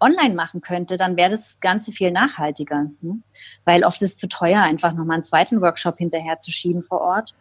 [0.00, 2.86] online machen könnte, dann wäre das Ganze viel nachhaltiger.
[3.00, 3.18] Ne?
[3.64, 7.00] Weil oft ist es zu teuer, einfach nochmal einen zweiten Workshop hinterher zu schieben vor
[7.00, 7.34] Ort.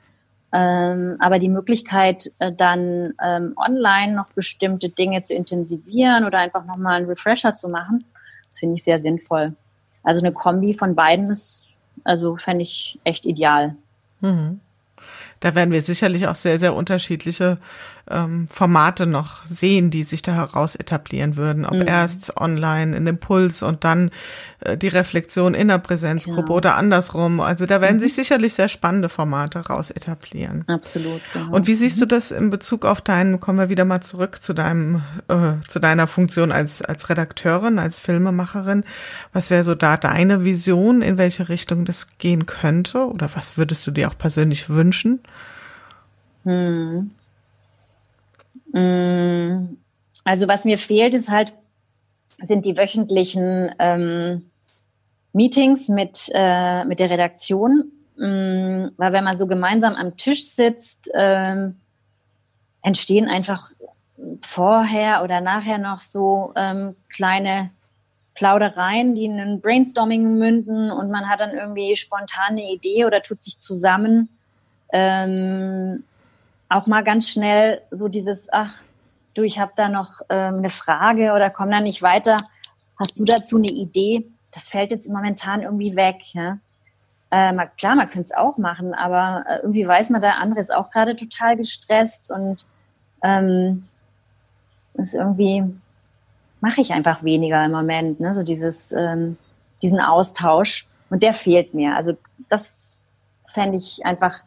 [0.53, 6.65] Ähm, aber die Möglichkeit, äh, dann ähm, online noch bestimmte Dinge zu intensivieren oder einfach
[6.65, 8.05] nochmal einen Refresher zu machen,
[8.47, 9.53] das finde ich sehr sinnvoll.
[10.03, 11.65] Also eine Kombi von beiden ist,
[12.05, 13.75] also fände ich echt ideal.
[14.21, 14.61] Mhm.
[15.41, 17.57] Da werden wir sicherlich auch sehr, sehr unterschiedliche
[18.09, 21.65] ähm, Formate noch sehen, die sich da heraus etablieren würden.
[21.65, 21.87] Ob mhm.
[21.87, 24.11] erst online in Impuls und dann
[24.61, 26.55] äh, die Reflexion in der Präsenzgruppe genau.
[26.55, 27.39] oder andersrum.
[27.39, 28.01] Also da werden mhm.
[28.01, 30.63] sich sicherlich sehr spannende Formate raus etablieren.
[30.67, 31.21] Absolut.
[31.33, 31.55] Genau.
[31.55, 32.09] Und wie siehst du mhm.
[32.09, 36.07] das in Bezug auf deinen, kommen wir wieder mal zurück zu deinem, äh, zu deiner
[36.07, 38.83] Funktion als, als Redakteurin, als Filmemacherin.
[39.33, 43.07] Was wäre so da deine Vision, in welche Richtung das gehen könnte?
[43.07, 45.19] Oder was würdest du dir auch persönlich wünschen?
[46.43, 47.11] Hm.
[48.77, 49.77] Mm,
[50.23, 51.53] also was mir fehlt, ist halt,
[52.43, 54.49] sind die wöchentlichen ähm,
[55.33, 57.91] Meetings mit, äh, mit der Redaktion.
[58.19, 61.77] Ähm, weil wenn man so gemeinsam am Tisch sitzt, ähm,
[62.81, 63.71] entstehen einfach
[64.41, 67.71] vorher oder nachher noch so ähm, kleine
[68.33, 73.43] Plaudereien, die in ein Brainstorming münden und man hat dann irgendwie spontane Idee oder tut
[73.43, 74.29] sich zusammen.
[74.93, 76.03] Ähm,
[76.69, 78.75] auch mal ganz schnell so dieses, ach,
[79.33, 82.37] du, ich habe da noch ähm, eine Frage oder komm da nicht weiter.
[82.99, 84.27] Hast du dazu eine Idee?
[84.51, 86.33] Das fällt jetzt momentan irgendwie weg.
[86.33, 86.57] Ja?
[87.29, 90.73] Äh, klar, man könnte es auch machen, aber äh, irgendwie weiß man, der andere ist
[90.73, 92.65] auch gerade total gestresst und
[93.23, 93.87] ähm,
[94.95, 95.63] ist irgendwie
[96.61, 98.19] mache ich einfach weniger im Moment.
[98.19, 98.33] Ne?
[98.35, 99.37] So dieses, ähm,
[99.81, 101.95] diesen Austausch und der fehlt mir.
[101.95, 102.17] Also
[102.49, 102.99] das
[103.45, 104.41] fände ich einfach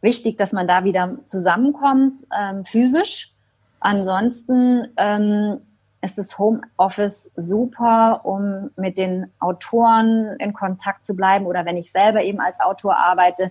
[0.00, 3.32] wichtig, dass man da wieder zusammenkommt, ähm, physisch.
[3.80, 5.60] Ansonsten ähm,
[6.02, 11.46] ist das Homeoffice super, um mit den Autoren in Kontakt zu bleiben.
[11.46, 13.50] Oder wenn ich selber eben als Autor arbeite,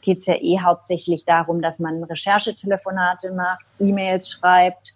[0.00, 4.94] geht es ja eh hauptsächlich darum, dass man Recherchetelefonate macht, E-Mails schreibt.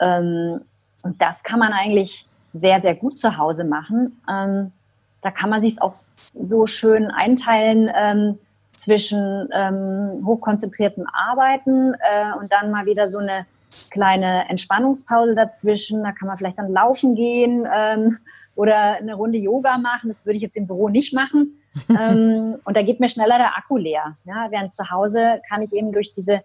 [0.00, 0.62] Ähm,
[1.02, 4.20] und das kann man eigentlich sehr, sehr gut zu Hause machen.
[4.28, 4.72] Ähm,
[5.20, 8.38] da kann man sich auch so schön einteilen ähm,
[8.80, 13.46] zwischen ähm, hochkonzentriertem Arbeiten äh, und dann mal wieder so eine
[13.90, 16.02] kleine Entspannungspause dazwischen.
[16.02, 18.18] Da kann man vielleicht dann laufen gehen ähm,
[18.54, 20.08] oder eine Runde Yoga machen.
[20.08, 21.60] Das würde ich jetzt im Büro nicht machen.
[21.88, 24.16] ähm, und da geht mir schneller der Akku leer.
[24.24, 26.42] Ja, während zu Hause kann ich eben durch diese,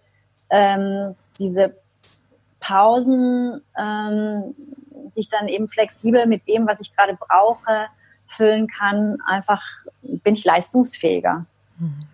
[0.49, 1.73] ähm, diese
[2.59, 4.55] Pausen, ähm,
[5.15, 7.87] die ich dann eben flexibel mit dem, was ich gerade brauche,
[8.27, 9.63] füllen kann, einfach
[10.01, 11.45] bin ich leistungsfähiger.
[11.79, 12.07] Mhm.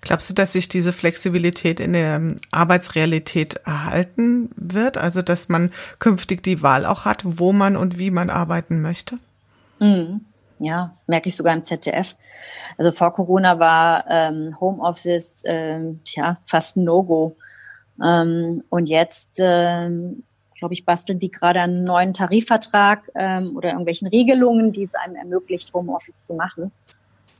[0.00, 4.96] Glaubst du, dass sich diese Flexibilität in der Arbeitsrealität erhalten wird?
[4.96, 9.18] Also, dass man künftig die Wahl auch hat, wo man und wie man arbeiten möchte?
[9.80, 10.22] Mhm.
[10.58, 12.16] Ja, merke ich sogar im ZDF.
[12.78, 17.36] Also vor Corona war ähm, Homeoffice ähm, ja fast ein No-Go.
[18.02, 20.22] Ähm, und jetzt, ähm,
[20.58, 25.16] glaube ich, basteln die gerade einen neuen Tarifvertrag ähm, oder irgendwelchen Regelungen, die es einem
[25.16, 26.72] ermöglicht, Homeoffice zu machen.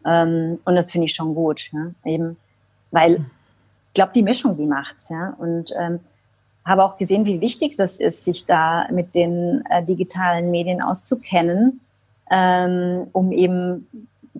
[0.06, 1.90] Ähm, und das finde ich schon gut, ja?
[2.04, 2.36] eben,
[2.90, 5.34] weil ich glaube, die Mischung, die macht's, ja.
[5.38, 6.00] Und ähm,
[6.64, 11.80] habe auch gesehen, wie wichtig das ist, sich da mit den äh, digitalen Medien auszukennen,
[12.30, 13.88] ähm, um eben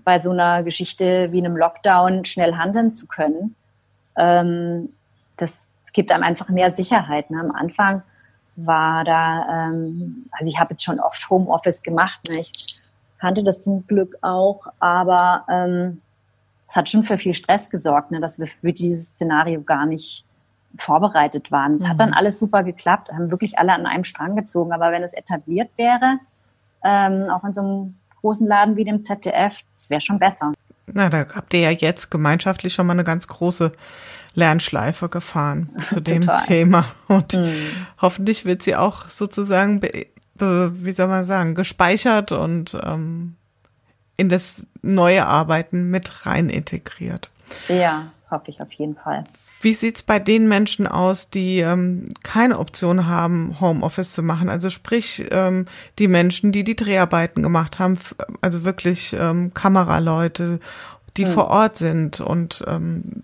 [0.04, 3.54] bei so einer Geschichte wie einem Lockdown schnell handeln zu können.
[4.16, 4.92] Ähm,
[5.36, 7.30] das, das gibt einem einfach mehr Sicherheit.
[7.30, 7.40] Ne?
[7.40, 8.02] Am Anfang
[8.56, 12.20] war da, ähm, also ich habe jetzt schon oft Homeoffice gemacht.
[12.28, 12.40] Ne?
[12.40, 12.80] Ich
[13.18, 16.00] kannte das zum Glück auch, aber ähm,
[16.68, 20.24] es hat schon für viel Stress gesorgt, ne, dass wir für dieses Szenario gar nicht
[20.78, 21.76] vorbereitet waren.
[21.76, 21.88] Es mhm.
[21.88, 22.16] hat dann mhm.
[22.16, 24.72] alles super geklappt, haben wirklich alle an einem Strang gezogen.
[24.72, 26.18] Aber wenn es etabliert wäre,
[26.84, 30.52] ähm, auch in so einem großen Laden wie dem ZDF, das wäre schon besser.
[30.86, 33.72] Na, da habt ihr ja jetzt gemeinschaftlich schon mal eine ganz große
[34.34, 36.86] Lernschleife gefahren zu dem Thema.
[37.08, 37.54] Und mhm.
[38.00, 39.80] hoffentlich wird sie auch sozusagen
[40.40, 43.36] wie soll man sagen, gespeichert und ähm,
[44.16, 47.30] in das neue Arbeiten mit rein integriert.
[47.68, 49.24] Ja, hoffe ich auf jeden Fall.
[49.60, 54.48] Wie sieht's bei den Menschen aus, die ähm, keine Option haben, Homeoffice zu machen?
[54.48, 55.64] Also sprich, ähm,
[55.98, 57.98] die Menschen, die die Dreharbeiten gemacht haben,
[58.42, 60.60] also wirklich ähm, Kameraleute,
[61.16, 61.32] die hm.
[61.32, 63.22] vor Ort sind und ähm,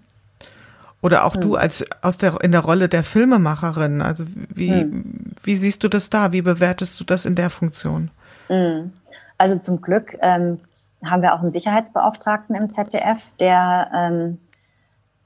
[1.02, 1.40] oder auch hm.
[1.42, 4.00] du als aus der in der Rolle der Filmemacherin.
[4.00, 5.34] Also wie hm.
[5.42, 6.32] wie siehst du das da?
[6.32, 8.10] Wie bewertest du das in der Funktion?
[8.46, 8.92] Hm.
[9.36, 10.60] Also zum Glück ähm,
[11.04, 14.38] haben wir auch einen Sicherheitsbeauftragten im ZDF, der ähm,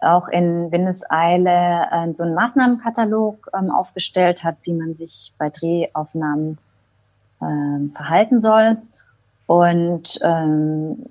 [0.00, 6.58] auch in Windeseile äh, so einen Maßnahmenkatalog ähm, aufgestellt hat, wie man sich bei Drehaufnahmen
[7.42, 8.78] ähm, verhalten soll.
[9.46, 11.06] Und ähm,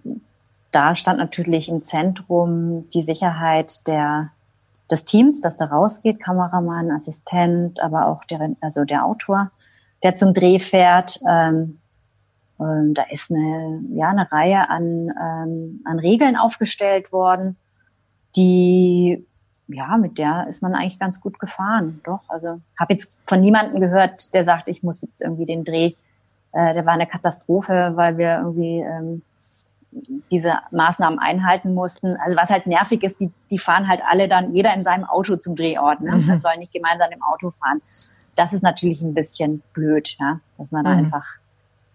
[0.71, 4.32] da stand natürlich im Zentrum die Sicherheit der,
[4.91, 9.51] des Teams, das da rausgeht, Kameramann, Assistent, aber auch der, also der Autor,
[10.03, 11.19] der zum Dreh fährt.
[11.27, 11.79] Ähm,
[12.59, 17.57] ähm, da ist eine, ja, eine Reihe an, ähm, an Regeln aufgestellt worden,
[18.35, 19.25] die,
[19.67, 22.01] ja, mit der ist man eigentlich ganz gut gefahren.
[22.03, 25.93] Doch, also habe jetzt von niemandem gehört, der sagt, ich muss jetzt irgendwie den Dreh,
[26.51, 29.21] äh, der war eine Katastrophe, weil wir irgendwie ähm,
[30.31, 32.17] diese Maßnahmen einhalten mussten.
[32.17, 35.36] Also was halt nervig ist, die, die fahren halt alle dann, jeder in seinem Auto
[35.38, 36.01] zum Drehort.
[36.01, 36.12] Ne?
[36.12, 36.27] Mhm.
[36.27, 37.81] Man soll nicht gemeinsam im Auto fahren.
[38.36, 40.39] Das ist natürlich ein bisschen blöd, ja?
[40.58, 41.05] dass man da mhm.
[41.05, 41.25] einfach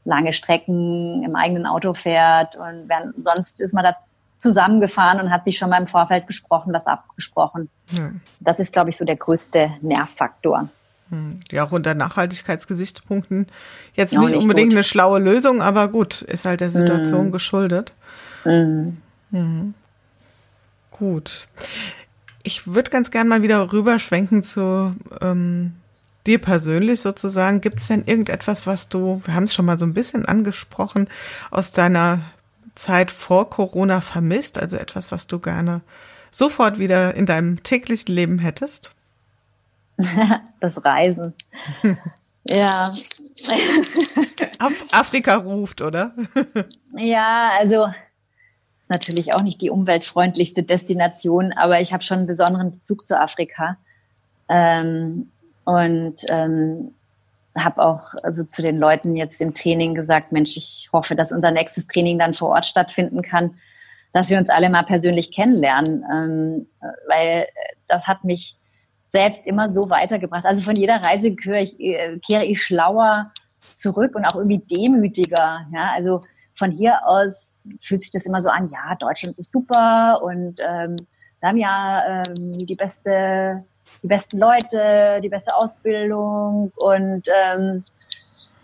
[0.05, 3.97] lange Strecken im eigenen Auto fährt und während, sonst ist man da
[4.39, 7.69] zusammengefahren und hat sich schon mal im Vorfeld besprochen, was abgesprochen.
[7.91, 8.11] Ja.
[8.41, 10.71] Das ist, glaube ich, so der größte Nervfaktor.
[11.11, 11.40] Hm.
[11.51, 13.46] Ja, auch unter Nachhaltigkeitsgesichtspunkten
[13.94, 14.77] jetzt nicht, nicht, unbedingt gut.
[14.77, 17.33] eine schlaue Lösung, aber gut, ist halt der Situation mm.
[17.33, 17.92] geschuldet.
[18.44, 18.90] Mm.
[19.31, 19.75] Mhm.
[20.90, 21.49] Gut.
[22.42, 25.75] Ich würde ganz gern mal wieder rüberschwenken zu ähm,
[26.27, 29.87] dir persönlich sozusagen, gibt es denn irgendetwas, was du, wir haben es schon mal so
[29.87, 31.09] ein bisschen angesprochen,
[31.51, 32.20] aus deiner
[32.75, 34.59] Zeit vor Corona vermisst?
[34.59, 35.81] Also etwas, was du gerne
[36.31, 38.92] sofort wieder in deinem täglichen Leben hättest?
[40.61, 41.33] Das Reisen.
[42.45, 42.93] ja.
[44.59, 46.15] Af Afrika ruft, oder?
[46.99, 52.73] ja, also ist natürlich auch nicht die umweltfreundlichste Destination, aber ich habe schon einen besonderen
[52.73, 53.79] Bezug zu Afrika.
[54.51, 55.31] Ähm,
[55.65, 56.95] und ähm,
[57.57, 61.51] habe auch also zu den Leuten jetzt im Training gesagt, Mensch, ich hoffe, dass unser
[61.51, 63.55] nächstes Training dann vor Ort stattfinden kann,
[64.13, 66.67] dass wir uns alle mal persönlich kennenlernen, ähm,
[67.09, 67.47] weil
[67.87, 68.57] das hat mich
[69.11, 70.46] selbst immer so weitergebracht.
[70.46, 73.33] Also von jeder Reise kehre ich, äh, kehre ich schlauer
[73.75, 75.66] zurück und auch irgendwie demütiger.
[75.73, 76.20] Ja, also
[76.55, 80.96] von hier aus fühlt sich das immer so an, ja, Deutschland ist super und ähm,
[81.40, 83.64] da haben ja ähm, die beste
[84.03, 87.85] die besten Leute, die beste Ausbildung und ähm,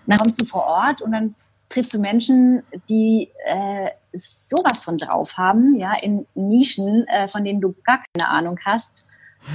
[0.07, 1.35] dann kommst du vor Ort und dann
[1.69, 7.61] triffst du Menschen, die äh, sowas von drauf haben, ja, in Nischen, äh, von denen
[7.61, 9.05] du gar keine Ahnung hast.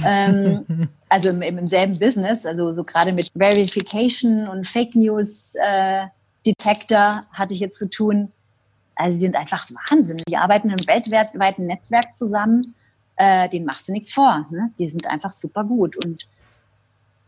[0.04, 6.06] Ähm, also im, im, selben Business, also so gerade mit Verification und Fake News äh,
[6.46, 8.30] Detector hatte ich jetzt zu tun.
[8.94, 10.18] Also sie sind einfach Wahnsinn.
[10.28, 12.62] Die arbeiten im weltweiten Netzwerk zusammen
[13.16, 14.46] äh, denen machst du nichts vor.
[14.50, 14.70] Ne?
[14.78, 15.96] Die sind einfach super gut.
[16.04, 16.26] Und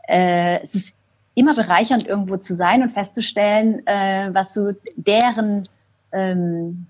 [0.09, 0.97] äh, es ist
[1.35, 5.69] immer bereichernd, irgendwo zu sein und festzustellen, äh, was so deren
[6.13, 6.87] ähm,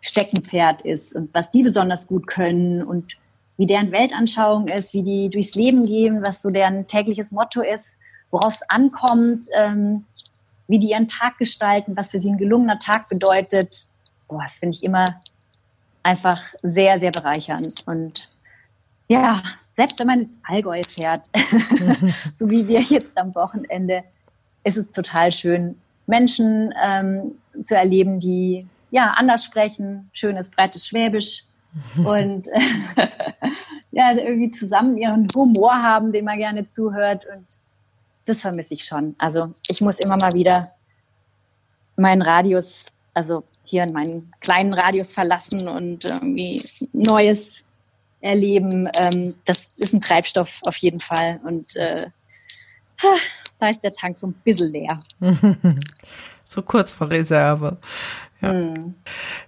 [0.00, 3.16] Steckenpferd ist und was die besonders gut können und
[3.58, 7.98] wie deren Weltanschauung ist, wie die durchs Leben gehen, was so deren tägliches Motto ist,
[8.30, 10.06] worauf es ankommt, ähm,
[10.68, 13.86] wie die ihren Tag gestalten, was für sie ein gelungener Tag bedeutet.
[14.28, 15.20] Boah, das finde ich immer
[16.04, 17.82] einfach sehr, sehr bereichernd.
[17.86, 18.28] Und
[19.08, 21.28] ja, selbst wenn man ins Allgäu fährt,
[22.34, 24.04] so wie wir jetzt am Wochenende,
[24.62, 27.32] ist es total schön, Menschen ähm,
[27.64, 31.47] zu erleben, die ja anders sprechen, schönes, breites Schwäbisch
[32.04, 32.48] und
[33.90, 37.24] ja, irgendwie zusammen ihren Humor haben, den man gerne zuhört.
[37.26, 37.58] Und
[38.24, 39.14] das vermisse ich schon.
[39.18, 40.72] Also ich muss immer mal wieder
[41.96, 47.64] meinen Radius, also hier in meinen kleinen Radius verlassen und irgendwie Neues
[48.20, 48.88] erleben.
[48.94, 51.40] Ähm, das ist ein Treibstoff auf jeden Fall.
[51.44, 52.08] Und äh,
[53.58, 54.98] da ist der Tank so ein bisschen leer.
[56.44, 57.76] so kurz vor Reserve.
[58.40, 58.50] Ja.
[58.50, 58.94] Hm.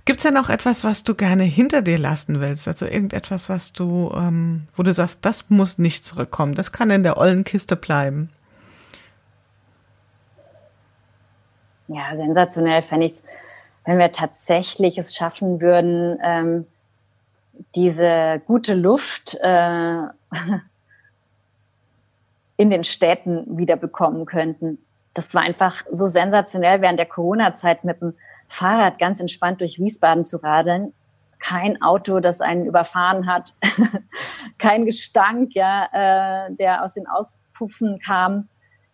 [0.05, 2.67] Gibt es denn auch etwas, was du gerne hinter dir lassen willst?
[2.67, 7.03] Also irgendetwas, was du, ähm, wo du sagst, das muss nicht zurückkommen, das kann in
[7.03, 8.31] der ollen Kiste bleiben.
[11.89, 13.23] Ja, sensationell fände ich es,
[13.85, 16.67] wenn wir tatsächlich es schaffen würden, ähm,
[17.75, 19.99] diese gute Luft äh,
[22.57, 24.79] in den Städten wiederbekommen könnten.
[25.15, 28.15] Das war einfach so sensationell, während der Corona-Zeit mit dem
[28.51, 30.93] Fahrrad ganz entspannt durch Wiesbaden zu radeln.
[31.39, 33.55] kein Auto, das einen überfahren hat,
[34.59, 38.49] kein Gestank, ja, äh, der aus den Auspuffen kam.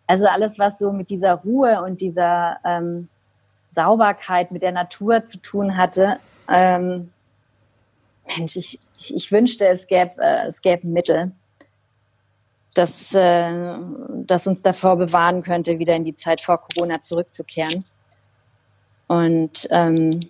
[0.06, 3.08] Also alles, was so mit dieser Ruhe und dieser ähm,
[3.70, 6.20] Sauberkeit mit der Natur zu tun hatte.
[6.48, 7.10] Ähm,
[8.26, 11.32] Mensch, ich, ich wünschte, es gäbe, äh, es gäbe ein Mittel,
[12.74, 13.76] das, äh,
[14.24, 17.84] das uns davor bewahren könnte, wieder in die Zeit vor Corona zurückzukehren.
[19.06, 20.20] Und ähm,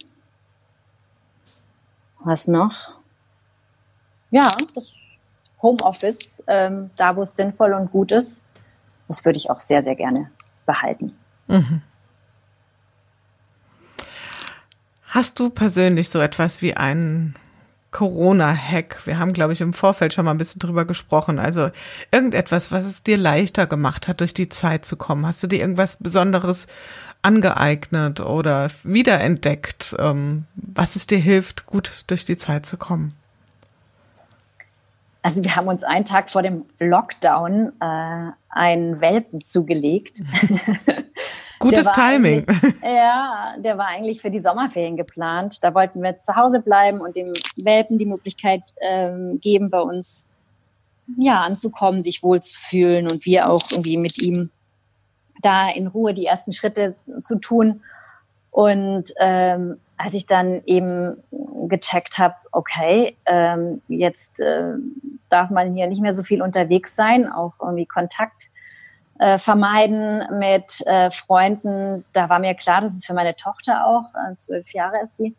[2.20, 2.96] was noch?
[4.30, 4.94] Ja, das
[5.62, 8.42] Homeoffice, ähm, da wo es sinnvoll und gut ist,
[9.08, 10.30] das würde ich auch sehr, sehr gerne
[10.66, 11.16] behalten.
[11.46, 11.82] Mhm.
[15.06, 17.36] Hast du persönlich so etwas wie einen
[17.90, 19.06] Corona-Hack?
[19.06, 21.38] Wir haben, glaube ich, im Vorfeld schon mal ein bisschen drüber gesprochen.
[21.38, 21.70] Also
[22.10, 25.24] irgendetwas, was es dir leichter gemacht hat, durch die Zeit zu kommen.
[25.24, 26.66] Hast du dir irgendwas Besonderes
[27.26, 33.16] angeeignet oder wiederentdeckt, ähm, was es dir hilft, gut durch die Zeit zu kommen?
[35.22, 40.22] Also wir haben uns einen Tag vor dem Lockdown äh, einen Welpen zugelegt.
[41.58, 42.46] Gutes Timing.
[42.84, 45.64] Ja, der war eigentlich für die Sommerferien geplant.
[45.64, 50.26] Da wollten wir zu Hause bleiben und dem Welpen die Möglichkeit ähm, geben, bei uns
[51.18, 54.50] ja anzukommen, sich wohlzufühlen und wir auch irgendwie mit ihm
[55.42, 57.82] da in Ruhe die ersten Schritte zu tun.
[58.50, 61.16] Und ähm, als ich dann eben
[61.68, 64.74] gecheckt habe, okay, ähm, jetzt äh,
[65.28, 68.50] darf man hier nicht mehr so viel unterwegs sein, auch irgendwie Kontakt
[69.18, 72.04] äh, vermeiden mit äh, Freunden.
[72.12, 75.34] Da war mir klar, dass es für meine Tochter auch, äh, zwölf Jahre ist sie,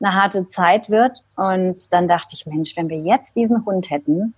[0.00, 1.24] eine harte Zeit wird.
[1.36, 4.34] Und dann dachte ich, Mensch, wenn wir jetzt diesen Hund hätten,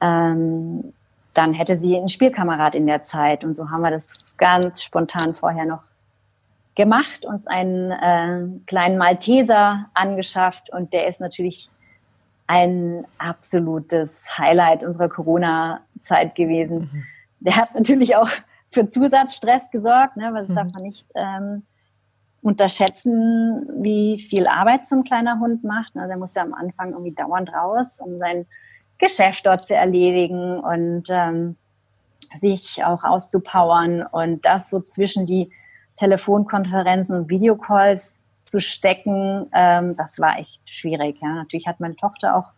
[0.00, 0.92] ähm,
[1.34, 3.44] dann hätte sie einen Spielkamerad in der Zeit.
[3.44, 5.82] Und so haben wir das ganz spontan vorher noch
[6.74, 11.68] gemacht, uns einen äh, kleinen Malteser angeschafft und der ist natürlich
[12.46, 16.90] ein absolutes Highlight unserer Corona-Zeit gewesen.
[16.92, 17.04] Mhm
[17.40, 18.28] der hat natürlich auch
[18.68, 20.54] für Zusatzstress gesorgt, ne, weil das mhm.
[20.54, 21.62] darf man nicht ähm,
[22.42, 25.96] unterschätzen, wie viel Arbeit so ein kleiner Hund macht.
[25.96, 28.46] Also er muss ja am Anfang irgendwie dauernd raus, um sein
[29.00, 31.56] Geschäft dort zu erledigen und ähm,
[32.34, 35.50] sich auch auszupowern und das so zwischen die
[35.96, 41.20] Telefonkonferenzen und Videocalls zu stecken, ähm, das war echt schwierig.
[41.20, 41.28] Ja.
[41.34, 42.52] Natürlich hat meine Tochter auch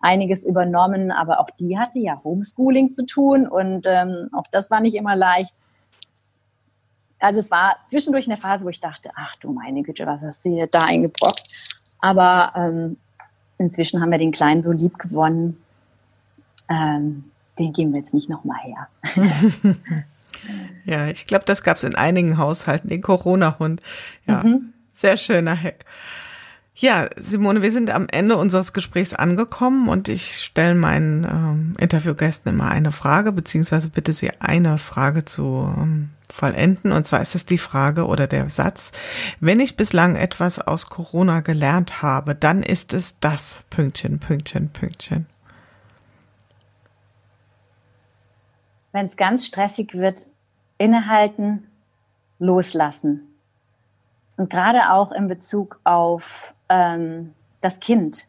[0.00, 4.80] einiges übernommen, aber auch die hatte ja Homeschooling zu tun und ähm, auch das war
[4.80, 5.54] nicht immer leicht.
[7.18, 10.44] Also es war zwischendurch eine Phase, wo ich dachte, ach du meine Güte, was hast
[10.44, 11.42] du da eingebrockt?
[12.00, 12.96] Aber ähm,
[13.58, 15.60] inzwischen haben wir den Kleinen so lieb gewonnen,
[16.68, 17.24] ähm,
[17.58, 18.88] den geben wir jetzt nicht nochmal her.
[20.84, 23.82] ja, ich glaube, das gab es in einigen Haushalten, den Corona-Hund.
[24.26, 24.72] Ja, mhm.
[24.92, 25.84] sehr schöner Hack.
[26.80, 32.52] Ja, Simone, wir sind am Ende unseres Gesprächs angekommen und ich stelle meinen ähm, Interviewgästen
[32.52, 36.92] immer eine Frage, beziehungsweise bitte sie eine Frage zu ähm, vollenden.
[36.92, 38.92] Und zwar ist es die Frage oder der Satz,
[39.40, 45.26] wenn ich bislang etwas aus Corona gelernt habe, dann ist es das Pünktchen, Pünktchen, Pünktchen.
[48.92, 50.28] Wenn es ganz stressig wird,
[50.78, 51.66] innehalten,
[52.38, 53.34] loslassen.
[54.36, 58.26] Und gerade auch in Bezug auf ähm, das Kind.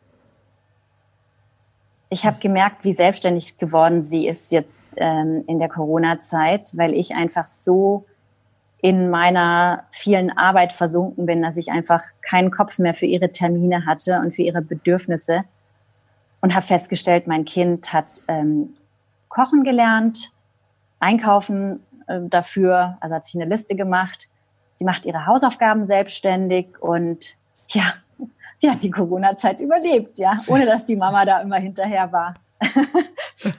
[2.09, 7.13] Ich habe gemerkt, wie selbstständig geworden sie ist jetzt ähm, in der Corona-Zeit, weil ich
[7.13, 8.05] einfach so
[8.81, 13.85] in meiner vielen Arbeit versunken bin, dass ich einfach keinen Kopf mehr für ihre Termine
[13.85, 15.43] hatte und für ihre Bedürfnisse
[16.41, 18.75] und habe festgestellt, mein Kind hat ähm,
[19.27, 20.31] kochen gelernt,
[20.99, 24.27] einkaufen äh, dafür, also hat sich eine Liste gemacht.
[24.75, 27.35] Sie macht ihre Hausaufgaben selbstständig und
[27.69, 27.83] ja,
[28.57, 32.35] sie hat die Corona-Zeit überlebt, ja, ohne dass die Mama da immer hinterher war.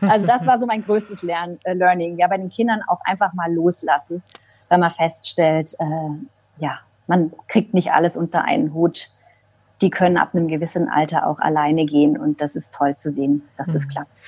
[0.02, 3.32] also das war so mein größtes Lern äh, Learning, ja, bei den Kindern auch einfach
[3.32, 4.22] mal loslassen,
[4.68, 9.08] weil man feststellt, äh, ja, man kriegt nicht alles unter einen Hut.
[9.80, 13.48] Die können ab einem gewissen Alter auch alleine gehen und das ist toll zu sehen,
[13.56, 13.72] dass mhm.
[13.72, 14.22] das klappt.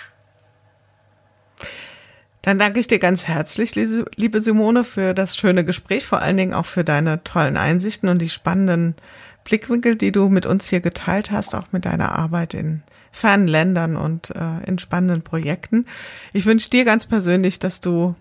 [2.43, 6.55] Dann danke ich dir ganz herzlich, liebe Simone, für das schöne Gespräch, vor allen Dingen
[6.55, 8.97] auch für deine tollen Einsichten und die spannenden
[9.45, 12.83] Blickwinkel, die du mit uns hier geteilt hast, auch mit deiner Arbeit in
[13.13, 15.87] fernen Ländern und äh, in spannenden Projekten.
[16.33, 18.17] Ich wünsche dir ganz persönlich, dass du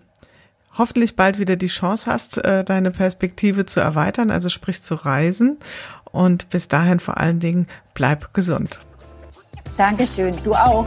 [0.78, 5.58] hoffentlich bald wieder die Chance hast, äh, deine Perspektive zu erweitern, also sprich zu reisen.
[6.04, 8.80] Und bis dahin vor allen Dingen bleib gesund.
[9.76, 10.86] Dankeschön, du auch.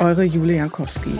[0.00, 1.18] Eure Julia Jankowski.